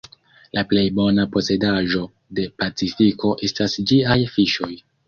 La 0.59 0.63
plej 0.71 0.85
bona 0.99 1.25
posedaĵo 1.35 2.01
de 2.41 2.47
Pacifiko 2.63 3.35
estas 3.51 3.81
ĝiaj 3.93 4.19
fiŝoj. 4.37 4.75